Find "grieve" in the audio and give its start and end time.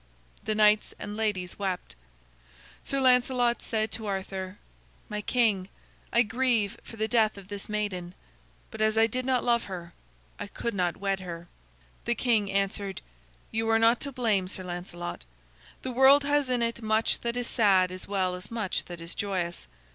6.23-6.79